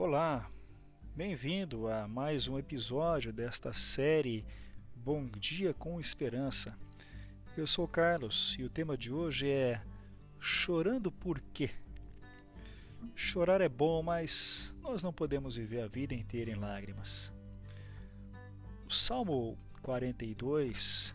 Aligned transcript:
Olá, 0.00 0.50
bem-vindo 1.14 1.86
a 1.86 2.08
mais 2.08 2.48
um 2.48 2.58
episódio 2.58 3.34
desta 3.34 3.70
série 3.74 4.46
Bom 4.96 5.26
Dia 5.26 5.74
com 5.74 6.00
Esperança. 6.00 6.74
Eu 7.54 7.66
sou 7.66 7.86
Carlos 7.86 8.56
e 8.58 8.64
o 8.64 8.70
tema 8.70 8.96
de 8.96 9.12
hoje 9.12 9.50
é 9.50 9.82
Chorando 10.38 11.12
por 11.12 11.38
quê? 11.52 11.68
Chorar 13.14 13.60
é 13.60 13.68
bom, 13.68 14.02
mas 14.02 14.74
nós 14.80 15.02
não 15.02 15.12
podemos 15.12 15.58
viver 15.58 15.82
a 15.82 15.86
vida 15.86 16.14
inteira 16.14 16.50
em 16.50 16.54
lágrimas. 16.54 17.30
O 18.88 18.94
Salmo 18.94 19.58
42 19.82 21.14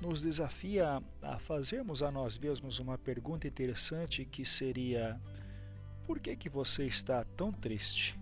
nos 0.00 0.20
desafia 0.20 1.00
a 1.22 1.38
fazermos 1.38 2.02
a 2.02 2.10
nós 2.10 2.38
mesmos 2.38 2.80
uma 2.80 2.98
pergunta 2.98 3.46
interessante 3.46 4.24
que 4.24 4.44
seria: 4.44 5.16
por 6.06 6.20
que 6.20 6.36
que 6.36 6.48
você 6.48 6.84
está 6.84 7.24
tão 7.36 7.52
triste? 7.52 8.18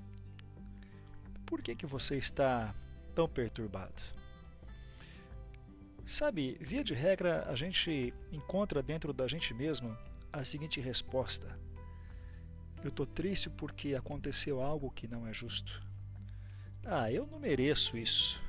Por 1.47 1.61
que 1.63 1.75
que 1.75 1.87
você 1.87 2.17
está 2.17 2.75
tão 3.15 3.29
perturbado? 3.29 4.03
Sabe, 6.05 6.59
via 6.61 6.83
de 6.83 6.95
regra, 6.95 7.45
a 7.49 7.55
gente 7.55 8.13
encontra 8.33 8.83
dentro 8.83 9.13
da 9.13 9.29
gente 9.29 9.55
mesmo 9.55 9.97
a 10.33 10.43
seguinte 10.43 10.81
resposta: 10.81 11.59
Eu 12.83 12.89
estou 12.89 13.07
triste 13.07 13.49
porque 13.51 13.95
aconteceu 13.95 14.61
algo 14.61 14.91
que 14.91 15.07
não 15.07 15.27
é 15.27 15.33
justo. 15.33 15.83
Ah, 16.85 17.13
eu 17.13 17.27
não 17.27 17.39
mereço 17.39 17.97
isso. 17.97 18.43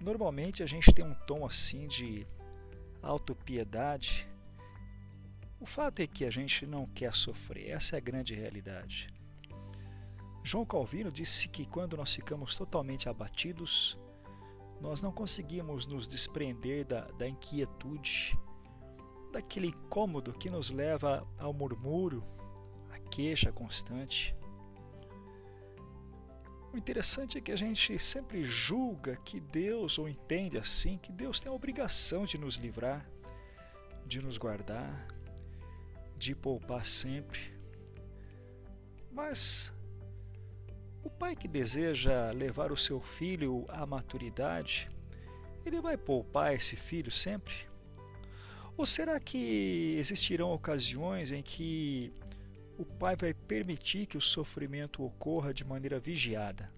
Normalmente 0.00 0.62
a 0.62 0.66
gente 0.66 0.92
tem 0.92 1.04
um 1.04 1.14
tom 1.14 1.44
assim 1.44 1.86
de 1.86 2.26
autopiedade. 3.02 4.26
O 5.60 5.66
fato 5.66 6.00
é 6.00 6.06
que 6.06 6.24
a 6.24 6.30
gente 6.30 6.66
não 6.66 6.86
quer 6.86 7.14
sofrer, 7.14 7.70
essa 7.70 7.96
é 7.96 7.98
a 7.98 8.00
grande 8.00 8.34
realidade. 8.34 9.08
João 10.44 10.64
Calvino 10.64 11.10
disse 11.10 11.48
que 11.48 11.66
quando 11.66 11.96
nós 11.96 12.14
ficamos 12.14 12.54
totalmente 12.54 13.08
abatidos, 13.08 13.98
nós 14.80 15.02
não 15.02 15.10
conseguimos 15.10 15.84
nos 15.86 16.06
desprender 16.06 16.86
da, 16.86 17.02
da 17.12 17.28
inquietude, 17.28 18.38
daquele 19.32 19.66
incômodo 19.66 20.32
que 20.32 20.48
nos 20.48 20.70
leva 20.70 21.26
ao 21.36 21.52
murmúrio, 21.52 22.24
à 22.90 22.98
queixa 22.98 23.52
constante. 23.52 24.34
O 26.72 26.78
interessante 26.78 27.36
é 27.36 27.40
que 27.40 27.50
a 27.50 27.56
gente 27.56 27.98
sempre 27.98 28.44
julga 28.44 29.16
que 29.16 29.40
Deus, 29.40 29.98
ou 29.98 30.08
entende 30.08 30.56
assim, 30.56 30.98
que 30.98 31.10
Deus 31.10 31.40
tem 31.40 31.50
a 31.50 31.54
obrigação 31.54 32.24
de 32.24 32.38
nos 32.38 32.54
livrar, 32.54 33.10
de 34.06 34.22
nos 34.22 34.38
guardar, 34.38 35.06
de 36.18 36.34
poupar 36.34 36.84
sempre. 36.84 37.52
Mas 39.12 39.72
o 41.02 41.08
pai 41.08 41.34
que 41.34 41.48
deseja 41.48 42.30
levar 42.32 42.72
o 42.72 42.76
seu 42.76 43.00
filho 43.00 43.64
à 43.68 43.86
maturidade, 43.86 44.90
ele 45.64 45.80
vai 45.80 45.96
poupar 45.96 46.54
esse 46.54 46.76
filho 46.76 47.10
sempre? 47.10 47.54
Ou 48.76 48.84
será 48.84 49.18
que 49.18 49.96
existirão 49.98 50.52
ocasiões 50.52 51.32
em 51.32 51.42
que 51.42 52.12
o 52.76 52.84
pai 52.84 53.16
vai 53.16 53.32
permitir 53.34 54.06
que 54.06 54.16
o 54.16 54.20
sofrimento 54.20 55.04
ocorra 55.04 55.52
de 55.54 55.64
maneira 55.64 55.98
vigiada? 55.98 56.70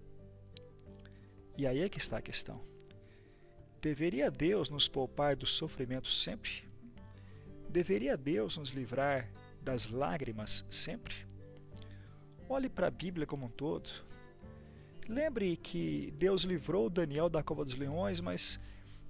E 1.56 1.66
aí 1.66 1.80
é 1.80 1.88
que 1.88 1.98
está 1.98 2.19
a 2.19 2.22
questão. 2.22 2.60
Deveria 3.82 4.30
Deus 4.30 4.70
nos 4.70 4.88
poupar 4.88 5.36
do 5.36 5.47
sofrimento 5.47 6.08
sempre? 6.08 6.69
Deveria 7.70 8.16
Deus 8.16 8.56
nos 8.56 8.70
livrar 8.70 9.30
das 9.62 9.88
lágrimas 9.88 10.66
sempre? 10.68 11.14
Olhe 12.48 12.68
para 12.68 12.88
a 12.88 12.90
Bíblia 12.90 13.28
como 13.28 13.46
um 13.46 13.48
todo. 13.48 13.88
Lembre 15.08 15.56
que 15.56 16.12
Deus 16.19 16.42
livrou 16.42 16.91
Daniel 16.91 17.28
da 17.28 17.44
cova 17.44 17.64
dos 17.64 17.76
leões, 17.76 18.20
mas 18.20 18.59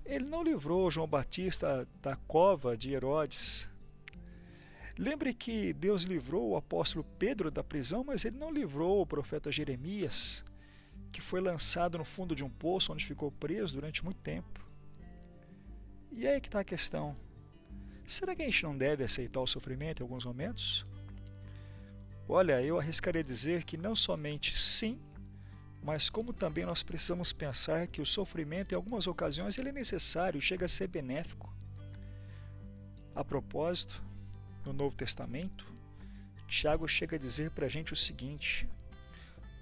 ele 0.05 0.27
não 0.27 0.43
livrou 0.43 0.91
João 0.91 1.07
Batista 1.07 1.89
da 2.03 2.17
cova 2.17 2.77
de 2.77 2.93
Herodes. 2.93 3.67
Lembre 4.99 5.33
que 5.33 5.73
Deus 5.73 6.03
livrou 6.03 6.51
o 6.51 6.57
apóstolo 6.57 7.03
Pedro 7.19 7.51
da 7.51 7.65
prisão, 7.65 8.05
mas 8.05 8.27
ele 8.27 8.37
não 8.37 8.53
livrou 8.53 9.01
o 9.01 9.07
profeta 9.07 9.51
Jeremias, 9.51 10.45
que 11.11 11.23
foi 11.23 11.41
lançado 11.41 11.97
no 11.97 12.05
fundo 12.05 12.35
de 12.35 12.45
um 12.45 12.51
poço 12.51 12.93
onde 12.93 13.07
ficou 13.07 13.33
preso 13.33 13.77
durante 13.77 14.05
muito 14.05 14.21
tempo. 14.21 14.61
E 16.13 16.27
aí 16.27 16.39
que 16.43 16.49
está 16.49 16.61
a 16.61 16.65
questão. 16.65 17.17
Será 18.11 18.35
que 18.35 18.43
a 18.43 18.45
gente 18.45 18.65
não 18.65 18.77
deve 18.77 19.05
aceitar 19.05 19.41
o 19.41 19.47
sofrimento 19.47 20.01
em 20.01 20.03
alguns 20.03 20.25
momentos? 20.25 20.85
Olha, 22.29 22.61
eu 22.61 22.77
arriscaria 22.77 23.23
dizer 23.23 23.63
que 23.63 23.77
não 23.77 23.95
somente 23.95 24.59
sim, 24.59 24.99
mas 25.81 26.11
como 26.11 26.33
também 26.33 26.67
nós 26.67 26.83
precisamos 26.83 27.33
pensar 27.33 27.87
que 27.87 28.03
o 28.03 28.07
sofrimento 28.07 28.73
em 28.73 28.75
algumas 28.75 29.07
ocasiões 29.07 29.57
ele 29.59 29.69
é 29.69 29.73
necessário 29.73 30.43
chega 30.43 30.67
a 30.67 30.69
ser 30.69 30.89
benéfico. 30.89 31.55
A 33.15 33.23
propósito, 33.23 34.03
no 34.67 34.73
Novo 34.73 34.97
Testamento, 34.97 35.73
Tiago 36.49 36.89
chega 36.89 37.15
a 37.15 37.19
dizer 37.19 37.53
para 37.53 37.67
a 37.67 37.71
gente 37.71 37.93
o 37.93 37.97
seguinte: 37.97 38.69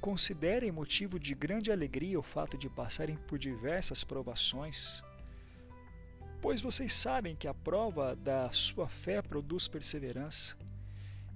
Considerem 0.00 0.72
motivo 0.72 1.20
de 1.20 1.34
grande 1.34 1.70
alegria 1.70 2.18
o 2.18 2.22
fato 2.22 2.56
de 2.56 2.70
passarem 2.70 3.18
por 3.26 3.38
diversas 3.38 4.04
provações, 4.04 5.02
pois 6.40 6.60
vocês 6.60 6.92
sabem 6.92 7.34
que 7.34 7.48
a 7.48 7.54
prova 7.54 8.14
da 8.14 8.50
sua 8.52 8.88
fé 8.88 9.20
produz 9.20 9.68
perseverança, 9.68 10.56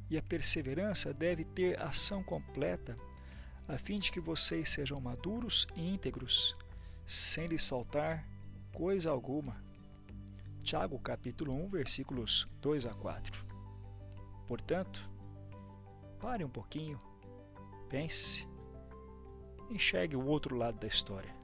e 0.08 0.18
a 0.18 0.22
perseverança 0.22 1.12
deve 1.12 1.44
ter 1.44 1.80
ação 1.80 2.22
completa, 2.22 2.96
a 3.66 3.78
fim 3.78 3.98
de 3.98 4.12
que 4.12 4.20
vocês 4.20 4.68
sejam 4.68 5.00
maduros 5.00 5.66
e 5.74 5.94
íntegros, 5.94 6.56
sem 7.06 7.46
lhes 7.46 7.66
faltar 7.66 8.28
coisa 8.72 9.10
alguma. 9.10 9.56
Tiago 10.62 10.98
capítulo 10.98 11.52
1, 11.64 11.68
versículos 11.68 12.46
2 12.60 12.86
a 12.86 12.94
4. 12.94 13.44
Portanto, 14.46 15.10
pare 16.20 16.44
um 16.44 16.48
pouquinho, 16.48 17.00
pense, 17.88 18.46
enxergue 19.70 20.16
o 20.16 20.26
outro 20.26 20.54
lado 20.56 20.78
da 20.78 20.86
história. 20.86 21.34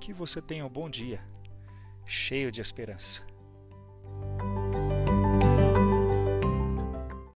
Que 0.00 0.12
você 0.12 0.42
tenha 0.42 0.66
um 0.66 0.68
bom 0.68 0.90
dia, 0.90 1.24
cheio 2.06 2.50
de 2.50 2.60
esperança. 2.60 3.22